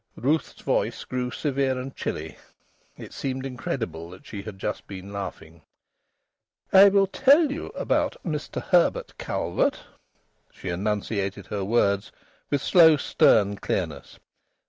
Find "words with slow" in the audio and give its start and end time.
11.63-12.97